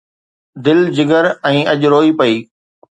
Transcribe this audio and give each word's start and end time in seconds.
دل، 0.67 0.79
جگر 0.95 1.25
۽ 1.53 1.57
اڃ 1.73 1.81
روئي 1.95 2.11
پئي 2.19 2.35